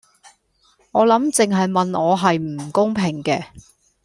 [0.93, 3.45] 我諗淨係問我係唔公平嘅